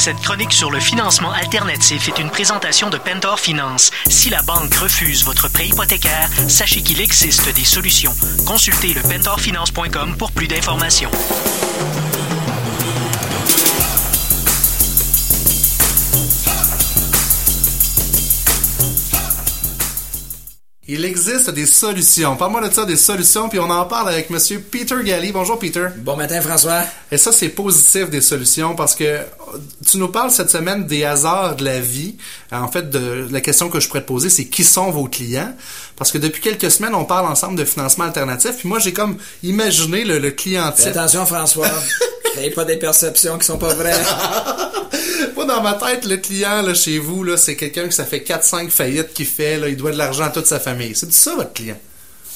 Cette 0.00 0.22
chronique 0.22 0.54
sur 0.54 0.70
le 0.70 0.80
financement 0.80 1.30
alternatif 1.30 2.08
est 2.08 2.18
une 2.18 2.30
présentation 2.30 2.88
de 2.88 2.96
Pentor 2.96 3.38
Finance. 3.38 3.90
Si 4.08 4.30
la 4.30 4.40
banque 4.40 4.74
refuse 4.76 5.26
votre 5.26 5.50
prêt 5.50 5.68
hypothécaire, 5.68 6.30
sachez 6.48 6.80
qu'il 6.80 7.02
existe 7.02 7.54
des 7.54 7.66
solutions. 7.66 8.16
Consultez 8.46 8.94
le 8.94 9.02
pentorfinance.com 9.02 10.16
pour 10.16 10.32
plus 10.32 10.48
d'informations. 10.48 11.10
Il 20.92 21.04
existe 21.04 21.50
des 21.50 21.66
solutions. 21.66 22.34
Parle-moi 22.34 22.68
de 22.68 22.74
ça, 22.74 22.84
des 22.84 22.96
solutions, 22.96 23.48
puis 23.48 23.60
on 23.60 23.70
en 23.70 23.84
parle 23.84 24.08
avec 24.08 24.28
Monsieur 24.28 24.58
Peter 24.58 24.96
Galli. 25.04 25.30
Bonjour 25.30 25.56
Peter. 25.56 25.86
Bon 25.98 26.16
matin 26.16 26.40
François. 26.40 26.82
Et 27.12 27.16
ça, 27.16 27.30
c'est 27.30 27.50
positif 27.50 28.10
des 28.10 28.20
solutions 28.20 28.74
parce 28.74 28.96
que 28.96 29.20
tu 29.88 29.98
nous 29.98 30.08
parles 30.08 30.32
cette 30.32 30.50
semaine 30.50 30.88
des 30.88 31.04
hasards 31.04 31.54
de 31.54 31.64
la 31.64 31.78
vie. 31.78 32.16
En 32.50 32.66
fait, 32.66 32.90
de 32.90 33.28
la 33.30 33.40
question 33.40 33.68
que 33.68 33.78
je 33.78 33.86
pourrais 33.86 34.00
te 34.00 34.08
poser, 34.08 34.30
c'est 34.30 34.46
qui 34.46 34.64
sont 34.64 34.90
vos 34.90 35.04
clients? 35.04 35.54
Parce 35.94 36.10
que 36.10 36.18
depuis 36.18 36.42
quelques 36.42 36.72
semaines, 36.72 36.96
on 36.96 37.04
parle 37.04 37.26
ensemble 37.26 37.56
de 37.56 37.64
financement 37.64 38.06
alternatif. 38.06 38.56
Puis 38.58 38.68
moi, 38.68 38.80
j'ai 38.80 38.92
comme 38.92 39.16
imaginé 39.44 40.02
le, 40.02 40.18
le 40.18 40.32
client 40.32 40.72
Fais 40.74 40.88
attention 40.88 41.24
François. 41.24 41.70
Créez 42.32 42.50
pas 42.50 42.64
des 42.64 42.78
perceptions 42.78 43.38
qui 43.38 43.46
sont 43.46 43.58
pas 43.58 43.74
vraies. 43.74 43.94
Dans 45.50 45.62
ma 45.62 45.74
tête, 45.74 46.04
le 46.04 46.16
client 46.16 46.62
là, 46.62 46.74
chez 46.74 46.98
vous, 46.98 47.24
là, 47.24 47.36
c'est 47.36 47.56
quelqu'un 47.56 47.88
que 47.88 47.94
ça 47.94 48.04
fait 48.04 48.20
4-5 48.20 48.70
faillites 48.70 49.12
qu'il 49.12 49.26
fait. 49.26 49.58
Là, 49.58 49.68
il 49.68 49.76
doit 49.76 49.90
de 49.90 49.98
l'argent 49.98 50.24
à 50.24 50.30
toute 50.30 50.46
sa 50.46 50.60
famille. 50.60 50.94
C'est 50.94 51.12
ça, 51.12 51.34
votre 51.34 51.52
client? 51.52 51.76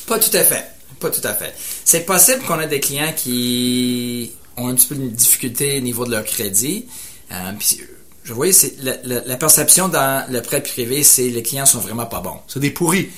Pas 0.09 0.19
tout 0.19 0.37
à 0.37 0.43
fait. 0.43 0.65
Pas 0.99 1.11
tout 1.11 1.21
à 1.23 1.33
fait. 1.33 1.55
C'est 1.85 2.05
possible 2.07 2.43
qu'on 2.43 2.59
ait 2.59 2.67
des 2.67 2.81
clients 2.81 3.13
qui 3.17 4.33
ont 4.57 4.69
un 4.69 4.75
petit 4.75 4.89
peu 4.89 4.97
de 4.97 5.09
difficulté 5.09 5.79
au 5.79 5.81
niveau 5.81 6.05
de 6.05 6.11
leur 6.11 6.25
crédit. 6.25 6.87
Euh, 7.31 7.53
puis, 7.57 7.81
je 8.25 8.35
c'est 8.53 8.83
la, 8.83 8.97
la, 9.05 9.21
la, 9.25 9.37
perception 9.37 9.89
dans 9.89 10.29
le 10.31 10.43
prêt 10.43 10.63
privé, 10.63 11.05
c'est 11.05 11.29
les 11.29 11.43
clients 11.43 11.67
sont 11.67 11.81
vraiment 11.81 12.07
pas 12.07 12.21
bons. 12.21 12.41
C'est 12.49 12.61
des 12.61 12.71
pourris. 12.71 13.11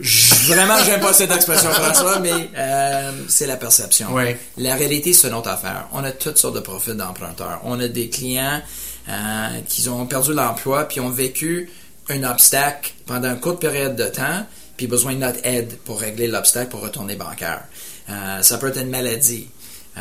Vraiment, 0.00 0.74
j'aime 0.84 1.00
pas 1.00 1.12
cette 1.12 1.30
expression, 1.30 1.70
François, 1.70 2.18
mais 2.18 2.50
euh, 2.56 3.12
c'est 3.28 3.46
la 3.46 3.56
perception. 3.56 4.08
La 4.56 4.74
réalité, 4.74 5.12
c'est 5.12 5.28
une 5.28 5.34
autre 5.34 5.50
affaire. 5.50 5.86
On 5.92 6.02
a 6.02 6.10
toutes 6.10 6.38
sortes 6.38 6.56
de 6.56 6.60
profils 6.60 6.94
d'emprunteurs. 6.94 7.60
On 7.64 7.78
a 7.78 7.86
des 7.86 8.08
clients 8.08 8.60
euh, 9.08 9.60
qui 9.68 9.88
ont 9.88 10.06
perdu 10.06 10.32
l'emploi 10.32 10.84
puis 10.84 11.00
ont 11.00 11.10
vécu 11.10 11.70
un 12.08 12.22
obstacle 12.24 12.92
pendant 13.06 13.30
une 13.30 13.40
courte 13.40 13.60
période 13.60 13.96
de 13.96 14.04
temps 14.04 14.46
puis 14.76 14.86
besoin 14.86 15.14
de 15.14 15.18
notre 15.18 15.40
aide 15.44 15.76
pour 15.84 16.00
régler 16.00 16.26
l'obstacle 16.26 16.70
pour 16.70 16.80
retourner 16.80 17.16
bancaire. 17.16 17.64
Euh, 18.10 18.42
ça 18.42 18.58
peut 18.58 18.68
être 18.68 18.80
une 18.80 18.90
maladie. 18.90 19.48
Euh, 19.96 20.00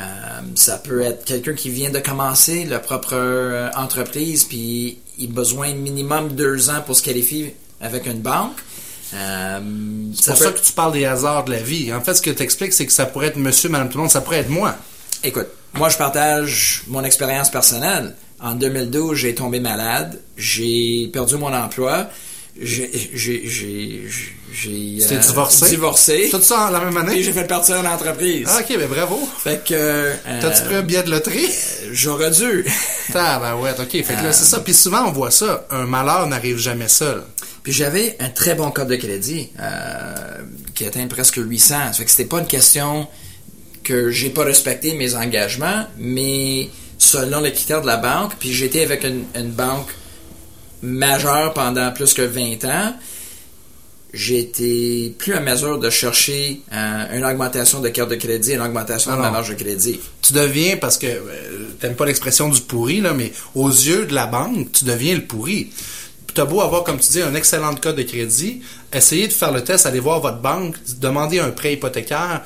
ça 0.56 0.78
peut 0.78 1.02
être 1.02 1.24
quelqu'un 1.24 1.54
qui 1.54 1.70
vient 1.70 1.92
de 1.92 2.00
commencer 2.00 2.66
leur 2.66 2.82
propre 2.82 3.72
entreprise 3.76 4.44
puis 4.46 5.00
il 5.18 5.30
a 5.30 5.34
besoin 5.34 5.74
minimum 5.74 6.30
deux 6.30 6.70
ans 6.70 6.82
pour 6.86 6.96
se 6.96 7.04
qualifier 7.04 7.56
avec 7.80 8.08
une 8.08 8.22
banque. 8.22 8.58
Euh, 9.14 9.60
c'est 10.16 10.32
pour 10.32 10.38
ça 10.38 10.52
que 10.52 10.60
tu 10.60 10.72
parles 10.72 10.94
des 10.94 11.06
hasards 11.06 11.46
de 11.46 11.52
la 11.52 11.62
vie. 11.62 11.94
En 11.94 12.02
fait, 12.02 12.16
ce 12.16 12.22
que 12.22 12.32
tu 12.32 12.42
expliques, 12.42 12.74
c'est 12.74 12.86
que 12.86 12.92
ça 12.92 13.06
pourrait 13.06 13.28
être 13.28 13.38
monsieur, 13.38 13.70
madame, 13.70 13.90
tout 13.90 13.98
le 13.98 14.04
monde, 14.04 14.12
ça 14.12 14.22
pourrait 14.22 14.40
être 14.40 14.50
moi. 14.50 14.76
Écoute, 15.24 15.48
moi, 15.74 15.90
je 15.90 15.98
partage 15.98 16.84
mon 16.88 17.04
expérience 17.04 17.50
personnelle. 17.50 18.16
En 18.44 18.56
2012, 18.56 19.18
j'ai 19.18 19.34
tombé 19.34 19.60
malade, 19.60 20.20
j'ai 20.38 21.10
perdu 21.14 21.38
mon 21.38 21.54
emploi, 21.54 22.10
j'ai 22.60 22.92
j'ai 24.54 25.08
euh, 25.12 25.20
divorcé? 25.20 25.70
divorcé. 25.70 26.28
Tout 26.30 26.42
ça 26.42 26.68
en 26.68 26.70
la 26.70 26.82
même 26.82 26.96
année? 26.98 27.18
Et 27.20 27.24
j'ai 27.24 27.32
fait 27.34 27.48
partir 27.48 27.78
une 27.78 27.88
entreprise. 27.88 28.48
Ah, 28.50 28.60
ok, 28.60 28.78
ben 28.78 28.88
bravo. 28.88 29.20
Fait 29.40 29.64
que. 29.64 29.74
Euh, 29.74 30.14
T'as-tu 30.42 30.64
pris 30.64 30.76
un 30.76 30.82
billet 30.84 31.04
de 31.04 31.10
loterie? 31.10 31.50
J'aurais 31.92 32.30
dû. 32.32 32.66
Ah, 33.16 33.40
ben 33.40 33.56
ouais, 33.62 33.72
ok. 33.80 33.92
Fait 33.92 34.04
que 34.04 34.24
là, 34.24 34.32
c'est 34.32 34.46
ça. 34.46 34.60
Puis 34.60 34.74
souvent, 34.74 35.08
on 35.08 35.12
voit 35.12 35.32
ça. 35.32 35.66
Un 35.72 35.86
malheur 35.86 36.28
n'arrive 36.28 36.58
jamais 36.58 36.88
seul. 36.88 37.24
Puis 37.64 37.72
j'avais 37.72 38.16
un 38.20 38.30
très 38.30 38.56
bon 38.56 38.72
code 38.72 38.90
de 38.90 38.96
crédit 38.96 39.50
euh, 39.60 40.16
qui 40.76 40.86
atteint 40.86 41.08
presque 41.08 41.38
800. 41.38 41.94
Fait 41.94 42.06
que 42.06 42.12
c'était 42.12 42.26
pas 42.26 42.40
une 42.40 42.48
question 42.48 43.08
que 43.84 44.12
j'ai 44.12 44.30
pas 44.30 44.44
respecté 44.44 44.94
mes 44.94 45.16
engagements, 45.16 45.86
mais 45.98 46.70
selon 47.04 47.42
les 47.42 47.52
critères 47.52 47.82
de 47.82 47.88
la 47.88 47.98
banque, 47.98 48.34
puis 48.40 48.54
j'étais 48.54 48.84
avec 48.84 49.04
une, 49.04 49.26
une, 49.36 49.52
banque 49.52 49.90
majeure 50.82 51.54
pendant 51.54 51.92
plus 51.92 52.14
que 52.14 52.22
20 52.22 52.66
ans, 52.66 52.94
j'étais 54.14 55.14
plus 55.18 55.34
à 55.34 55.42
mesure 55.42 55.80
de 55.80 55.90
chercher 55.90 56.62
euh, 56.72 57.18
une 57.18 57.26
augmentation 57.26 57.82
de 57.82 57.90
carte 57.90 58.10
de 58.10 58.16
crédit, 58.16 58.54
une 58.54 58.62
augmentation 58.62 59.12
de 59.16 59.18
ma 59.22 59.32
marge 59.32 59.50
de 59.50 59.56
crédit. 59.56 60.00
Tu 60.22 60.34
deviens, 60.34 60.78
parce 60.78 60.98
que 60.98 61.08
euh, 61.08 61.70
t'aimes 61.80 61.96
pas 61.96 62.06
l'expression 62.06 62.50
du 62.50 62.62
pourri, 62.62 63.02
là, 63.02 63.14
mais 63.14 63.34
aux 63.56 63.70
yeux 63.70 64.06
de 64.06 64.14
la 64.14 64.28
banque, 64.28 64.72
tu 64.72 64.86
deviens 64.86 65.16
le 65.16 65.26
pourri. 65.26 65.72
T'as 66.34 66.46
beau 66.46 66.62
avoir, 66.62 66.84
comme 66.84 67.00
tu 67.00 67.12
dis, 67.12 67.22
un 67.22 67.36
excellent 67.36 67.76
code 67.76 67.96
de 67.96 68.04
crédit, 68.04 68.62
essayez 68.92 69.28
de 69.28 69.34
faire 69.34 69.52
le 69.52 69.64
test, 69.64 69.86
allez 69.86 70.00
voir 70.00 70.20
votre 70.20 70.40
banque, 70.40 70.76
demandez 71.00 71.40
un 71.40 71.52
prêt 71.52 71.74
hypothécaire, 71.74 72.42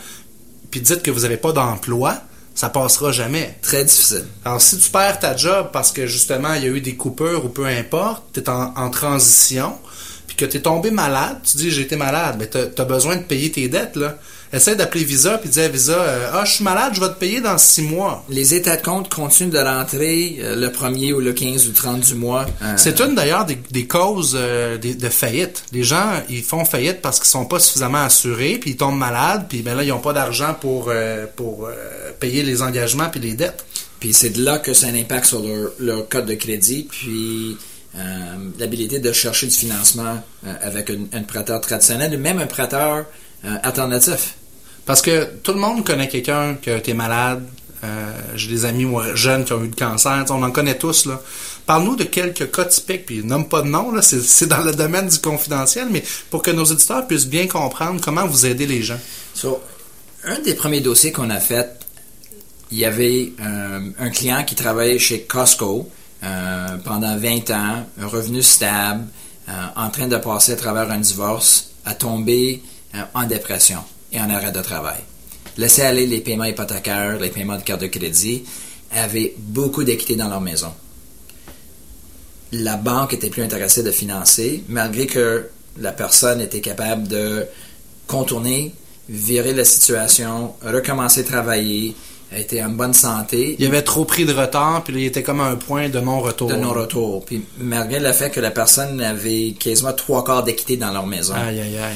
puis 0.71 0.81
dites 0.81 1.03
que 1.03 1.11
vous 1.11 1.21
n'avez 1.21 1.37
pas 1.37 1.53
d'emploi, 1.53 2.21
ça 2.57 2.69
passera 2.69 3.11
jamais. 3.11 3.55
Très 3.61 3.85
difficile. 3.85 4.25
Alors, 4.43 4.59
si 4.59 4.79
tu 4.79 4.89
perds 4.89 5.19
ta 5.19 5.37
job 5.37 5.69
parce 5.71 5.91
que 5.91 6.07
justement, 6.07 6.55
il 6.55 6.63
y 6.63 6.65
a 6.65 6.69
eu 6.69 6.81
des 6.81 6.95
coupures 6.95 7.45
ou 7.45 7.49
peu 7.49 7.67
importe, 7.67 8.23
tu 8.33 8.39
es 8.39 8.49
en, 8.49 8.89
transition, 8.89 9.77
puis 10.25 10.35
que 10.35 10.45
tu 10.45 10.59
tombé 10.59 10.89
malade, 10.89 11.37
tu 11.43 11.57
dis 11.57 11.69
j'ai 11.69 11.83
été 11.83 11.95
malade, 11.95 12.37
mais 12.39 12.49
tu 12.49 12.83
besoin 12.85 13.17
de 13.17 13.21
payer 13.21 13.51
tes 13.51 13.69
dettes, 13.69 13.95
là. 13.95 14.17
Essaye 14.53 14.77
d'appeler 14.77 15.03
Visa 15.03 15.37
puis 15.37 15.49
dire 15.49 15.65
à 15.65 15.67
Visa 15.67 15.99
euh, 15.99 16.29
Ah, 16.33 16.45
je 16.45 16.53
suis 16.53 16.63
malade, 16.63 16.93
je 16.95 17.01
vais 17.01 17.09
te 17.09 17.19
payer 17.19 17.41
dans 17.41 17.57
six 17.57 17.81
mois. 17.81 18.23
Les 18.29 18.53
états 18.53 18.77
de 18.77 18.81
compte 18.81 19.13
continuent 19.13 19.51
de 19.51 19.59
rentrer 19.59 20.37
euh, 20.39 20.55
le 20.55 20.71
premier 20.71 21.11
ou 21.11 21.19
le 21.19 21.33
15 21.33 21.65
ou 21.65 21.69
le 21.69 21.73
30 21.75 21.99
du 21.99 22.15
mois. 22.15 22.45
Euh, 22.61 22.73
C'est 22.77 23.01
une 23.01 23.13
d'ailleurs 23.13 23.45
des, 23.45 23.57
des, 23.71 23.87
causes 23.87 24.37
des, 24.81 24.95
de 24.95 25.09
faillite. 25.09 25.63
Les 25.73 25.83
gens, 25.83 26.21
ils 26.29 26.43
font 26.43 26.63
faillite 26.63 27.01
parce 27.01 27.19
qu'ils 27.19 27.27
sont 27.27 27.45
pas 27.45 27.59
suffisamment 27.59 28.03
assurés, 28.03 28.57
puis 28.59 28.71
ils 28.71 28.77
tombent 28.77 28.97
malades, 28.97 29.47
puis 29.49 29.61
ben 29.61 29.75
là, 29.75 29.83
ils 29.83 29.91
ont 29.91 29.99
pas 29.99 30.13
d'argent 30.13 30.55
pour, 30.59 30.91
pour 31.35 31.69
payer 32.19 32.43
les 32.43 32.61
engagements 32.61 33.09
puis 33.09 33.19
les 33.19 33.33
dettes. 33.33 33.65
Puis 33.99 34.13
c'est 34.13 34.29
de 34.29 34.43
là 34.43 34.59
que 34.59 34.73
ça 34.73 34.87
a 34.87 34.89
un 34.91 34.95
impact 34.95 35.25
sur 35.25 35.41
leur, 35.41 35.71
leur 35.79 36.07
code 36.07 36.25
de 36.25 36.35
crédit, 36.35 36.87
puis 36.89 37.57
l'habilité 38.59 38.99
de 38.99 39.11
chercher 39.11 39.47
du 39.47 39.55
financement 39.55 40.23
avec 40.61 40.89
un, 40.89 40.99
un 41.13 41.23
prêteur 41.23 41.59
traditionnel 41.61 42.13
ou 42.15 42.19
même 42.19 42.39
un 42.39 42.47
prêteur 42.47 43.05
euh, 43.45 43.55
alternatif. 43.61 44.35
Parce 44.85 45.01
que 45.01 45.25
tout 45.43 45.53
le 45.53 45.59
monde 45.59 45.85
connaît 45.85 46.07
quelqu'un 46.07 46.55
qui 46.55 46.69
a 46.69 46.77
été 46.77 46.93
malade. 46.93 47.45
Euh, 47.83 48.11
J'ai 48.35 48.49
des 48.49 48.65
amis 48.65 48.87
jeunes 49.13 49.45
qui 49.45 49.53
ont 49.53 49.63
eu 49.63 49.67
le 49.67 49.75
cancer. 49.75 50.25
On 50.29 50.41
en 50.41 50.49
connaît 50.51 50.77
tous. 50.77 51.05
là. 51.05 51.21
Parle-nous 51.65 51.95
de 51.97 52.05
quelques 52.05 52.49
cas 52.51 52.65
typiques, 52.65 53.05
puis 53.05 53.23
nomme 53.23 53.47
pas 53.47 53.61
de 53.61 53.67
nom, 53.67 53.91
là, 53.91 54.01
c'est 54.01 54.45
dans 54.47 54.63
le 54.63 54.73
domaine 54.73 55.07
du 55.07 55.19
confidentiel, 55.19 55.89
mais 55.91 56.03
pour 56.31 56.41
que 56.41 56.49
nos 56.49 56.63
éditeurs 56.65 57.05
puissent 57.05 57.27
bien 57.27 57.47
comprendre 57.47 58.01
comment 58.01 58.25
vous 58.25 58.45
aidez 58.45 58.65
les 58.65 58.81
gens. 58.81 58.99
So, 59.33 59.61
un 60.23 60.39
des 60.39 60.55
premiers 60.55 60.81
dossiers 60.81 61.11
qu'on 61.11 61.29
a 61.29 61.39
fait, 61.39 61.69
il 62.71 62.79
y 62.79 62.85
avait 62.85 63.33
euh, 63.39 63.79
un 63.99 64.09
client 64.09 64.43
qui 64.45 64.55
travaillait 64.55 64.99
chez 64.99 65.21
Costco 65.21 65.89
pendant 66.83 67.15
20 67.15 67.51
ans, 67.51 67.85
un 68.01 68.07
revenu 68.07 68.41
stable, 68.41 69.05
en 69.75 69.89
train 69.91 70.07
de 70.07 70.17
passer 70.17 70.53
à 70.53 70.55
travers 70.55 70.89
un 70.89 70.97
divorce, 70.97 71.69
a 71.85 71.93
tombé 71.93 72.63
en 73.13 73.23
dépression 73.25 73.79
et 74.11 74.19
en 74.19 74.29
arrêt 74.29 74.51
de 74.51 74.61
travail. 74.61 74.99
Laisser 75.57 75.81
aller 75.81 76.05
les 76.05 76.19
paiements 76.19 76.45
hypothécaires, 76.45 77.17
les 77.19 77.29
paiements 77.29 77.57
de 77.57 77.63
carte 77.63 77.81
de 77.81 77.87
crédit, 77.87 78.43
avaient 78.91 79.33
beaucoup 79.37 79.83
d'équité 79.83 80.15
dans 80.15 80.27
leur 80.27 80.41
maison. 80.41 80.71
La 82.51 82.77
banque 82.77 83.13
était 83.13 83.29
plus 83.29 83.43
intéressée 83.43 83.83
de 83.83 83.91
financer, 83.91 84.63
malgré 84.69 85.07
que 85.07 85.49
la 85.79 85.91
personne 85.91 86.39
était 86.41 86.61
capable 86.61 87.07
de 87.07 87.45
contourner, 88.07 88.73
virer 89.09 89.53
la 89.53 89.65
situation, 89.65 90.53
recommencer 90.63 91.21
à 91.21 91.23
travailler, 91.23 91.95
était 92.31 92.61
en 92.61 92.69
bonne 92.69 92.93
santé. 92.93 93.55
Il 93.59 93.65
avait 93.65 93.81
trop 93.81 94.05
pris 94.05 94.25
de 94.25 94.33
retard, 94.33 94.83
puis 94.83 94.93
il 94.93 95.05
était 95.05 95.23
comme 95.23 95.41
à 95.41 95.45
un 95.45 95.55
point 95.55 95.89
de 95.89 95.99
non-retour. 95.99 96.49
De 96.49 96.55
non-retour. 96.55 97.25
Puis 97.25 97.43
malgré 97.57 97.99
le 97.99 98.11
fait 98.11 98.29
que 98.29 98.39
la 98.39 98.51
personne 98.51 99.01
avait 99.01 99.55
quasiment 99.59 99.93
trois 99.93 100.23
quarts 100.23 100.43
d'équité 100.43 100.77
dans 100.77 100.91
leur 100.91 101.05
maison. 101.05 101.33
Aïe, 101.33 101.59
aïe, 101.59 101.77
aïe 101.77 101.95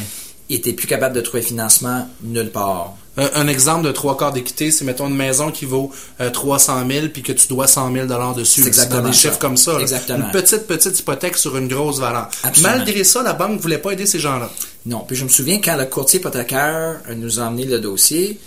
il 0.51 0.55
était 0.55 0.73
plus 0.73 0.85
capable 0.85 1.15
de 1.15 1.21
trouver 1.21 1.41
financement 1.41 2.09
nulle 2.23 2.51
part. 2.51 2.97
Un, 3.15 3.47
exemple 3.47 3.85
de 3.85 3.91
trois 3.93 4.17
quarts 4.17 4.33
d'équité, 4.33 4.69
c'est 4.69 4.83
mettons 4.83 5.07
une 5.07 5.15
maison 5.15 5.49
qui 5.49 5.63
vaut 5.63 5.91
300 6.33 6.85
000 6.89 7.07
puis 7.07 7.23
que 7.23 7.31
tu 7.31 7.47
dois 7.47 7.67
100 7.67 7.93
000 7.93 8.05
dollars 8.05 8.35
dessus. 8.35 8.61
C'est 8.61 8.67
exactement 8.67 9.07
des 9.07 9.13
chiffres 9.13 9.39
comme 9.39 9.55
ça. 9.55 9.79
Exactement. 9.79 10.25
Une 10.25 10.31
petite 10.31 10.67
petite 10.67 10.99
hypothèque 10.99 11.37
sur 11.37 11.55
une 11.55 11.69
grosse 11.69 11.99
valeur. 11.99 12.29
Absolument. 12.43 12.75
Malgré 12.75 13.03
ça, 13.05 13.23
la 13.23 13.31
banque 13.31 13.61
voulait 13.61 13.77
pas 13.77 13.93
aider 13.93 14.05
ces 14.05 14.19
gens-là. 14.19 14.49
Non. 14.85 15.05
Puis 15.07 15.15
je 15.15 15.23
me 15.23 15.29
souviens 15.29 15.61
quand 15.61 15.77
le 15.77 15.85
courtier 15.85 16.19
hypothécaire 16.19 16.99
nous 17.15 17.39
a 17.39 17.43
emmené 17.43 17.63
le 17.63 17.79
dossier, 17.79 18.37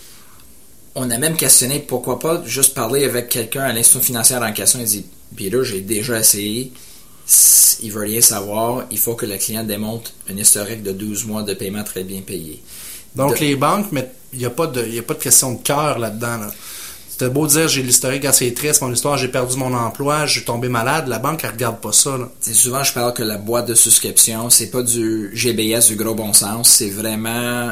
on 0.94 1.10
a 1.10 1.16
même 1.16 1.36
questionné 1.36 1.78
pourquoi 1.78 2.18
pas 2.18 2.42
juste 2.44 2.74
parler 2.74 3.04
avec 3.04 3.30
quelqu'un 3.30 3.62
à 3.62 3.72
l'institution 3.72 4.00
financière 4.00 4.42
en 4.42 4.52
question. 4.52 4.78
Il 4.78 4.86
dit, 4.86 5.06
puis 5.34 5.48
là 5.48 5.62
j'ai 5.62 5.80
déjà 5.80 6.18
essayé 6.18 6.70
il 7.84 7.92
veut 7.92 8.02
rien 8.02 8.20
savoir, 8.20 8.86
il 8.90 8.98
faut 8.98 9.14
que 9.14 9.26
le 9.26 9.36
client 9.36 9.62
démontre 9.62 10.10
un 10.30 10.36
historique 10.36 10.82
de 10.82 10.92
12 10.92 11.26
mois 11.26 11.42
de 11.42 11.54
paiement 11.54 11.84
très 11.84 12.02
bien 12.02 12.22
payé. 12.22 12.62
Donc, 13.14 13.38
les 13.38 13.54
banques, 13.54 13.92
mais 13.92 14.10
il 14.32 14.40
n'y 14.40 14.44
a, 14.46 14.50
pas 14.50 14.66
de, 14.66 14.80
a 14.80 15.02
pas 15.02 15.14
de 15.14 15.22
question 15.22 15.52
de 15.52 15.62
cœur 15.62 15.98
là-dedans. 15.98 16.40
C'était 17.08 17.28
beau 17.28 17.46
dire 17.46 17.68
j'ai 17.68 17.82
l'historique 17.82 18.24
assez 18.24 18.52
triste, 18.54 18.82
mon 18.82 18.92
histoire, 18.92 19.16
j'ai 19.16 19.28
perdu 19.28 19.56
mon 19.56 19.72
emploi, 19.72 20.26
je 20.26 20.32
suis 20.32 20.44
tombé 20.44 20.68
malade, 20.68 21.06
la 21.06 21.20
banque 21.20 21.44
elle 21.44 21.50
regarde 21.50 21.78
pas 21.78 21.92
ça. 21.92 22.16
Là. 22.18 22.28
Souvent 22.40 22.82
je 22.82 22.92
parle 22.92 23.14
que 23.14 23.22
la 23.22 23.38
boîte 23.38 23.68
de 23.68 23.74
souscription, 23.74 24.50
c'est 24.50 24.70
pas 24.70 24.82
du 24.82 25.30
GBS 25.32 25.86
du 25.86 25.94
gros 25.94 26.16
bon 26.16 26.32
sens, 26.32 26.68
c'est 26.68 26.90
vraiment 26.90 27.70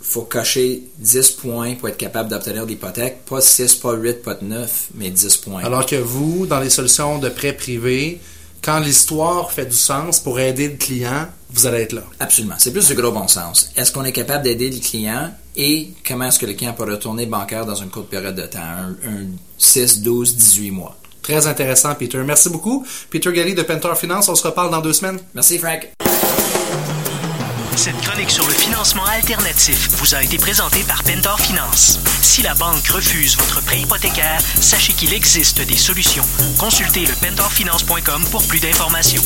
faut 0.00 0.22
cocher 0.22 0.84
10 0.98 1.30
points 1.32 1.74
pour 1.74 1.88
être 1.88 1.96
capable 1.96 2.30
d'obtenir 2.30 2.64
l'hypothèque, 2.64 3.24
pas 3.28 3.40
6, 3.40 3.74
pas 3.74 3.94
8, 3.94 4.22
pas 4.22 4.38
9, 4.40 4.88
mais 4.94 5.10
10 5.10 5.36
points. 5.38 5.64
Alors 5.64 5.84
que 5.84 5.96
vous, 5.96 6.46
dans 6.46 6.60
les 6.60 6.70
solutions 6.70 7.18
de 7.18 7.28
prêt 7.28 7.52
privé, 7.52 8.20
quand 8.62 8.78
l'histoire 8.80 9.50
fait 9.52 9.66
du 9.66 9.76
sens 9.76 10.20
pour 10.20 10.40
aider 10.40 10.68
le 10.68 10.76
client, 10.76 11.26
vous 11.50 11.66
allez 11.66 11.82
être 11.82 11.92
là. 11.92 12.02
Absolument. 12.18 12.56
C'est 12.58 12.72
plus 12.72 12.86
du 12.88 12.94
gros 12.94 13.12
bon 13.12 13.28
sens. 13.28 13.70
Est-ce 13.76 13.92
qu'on 13.92 14.04
est 14.04 14.12
capable 14.12 14.44
d'aider 14.44 14.70
le 14.70 14.78
client 14.78 15.32
et 15.56 15.90
comment 16.06 16.26
est-ce 16.26 16.38
que 16.38 16.46
le 16.46 16.54
client 16.54 16.74
peut 16.74 16.84
retourner 16.84 17.26
bancaire 17.26 17.64
dans 17.64 17.76
une 17.76 17.88
courte 17.88 18.08
période 18.08 18.34
de 18.34 18.46
temps, 18.46 18.58
un, 18.60 18.90
un 19.08 19.26
6, 19.56 20.02
12, 20.02 20.36
18 20.36 20.70
mois? 20.70 20.96
Très 21.22 21.46
intéressant, 21.46 21.94
Peter. 21.94 22.18
Merci 22.24 22.50
beaucoup. 22.50 22.86
Peter 23.10 23.32
Galli 23.32 23.54
de 23.54 23.62
Pentor 23.62 23.96
Finance. 23.96 24.28
On 24.28 24.34
se 24.34 24.46
reparle 24.46 24.70
dans 24.70 24.80
deux 24.80 24.92
semaines. 24.92 25.18
Merci, 25.34 25.58
Frank. 25.58 25.88
Cette 27.76 28.00
chronique 28.00 28.30
sur 28.30 28.46
le 28.46 28.54
financement 28.54 29.04
alternatif 29.04 29.90
vous 29.98 30.14
a 30.14 30.22
été 30.22 30.38
présentée 30.38 30.82
par 30.82 31.02
Pentor 31.04 31.38
Finance. 31.38 32.00
Si 32.22 32.42
la 32.42 32.54
banque 32.54 32.86
refuse 32.88 33.36
votre 33.36 33.62
prêt 33.62 33.80
hypothécaire, 33.80 34.40
sachez 34.60 34.94
qu'il 34.94 35.12
existe 35.12 35.60
des 35.60 35.76
solutions. 35.76 36.24
Consultez 36.58 37.04
le 37.04 37.14
pentorfinance.com 37.14 38.24
pour 38.30 38.46
plus 38.46 38.60
d'informations. 38.60 39.22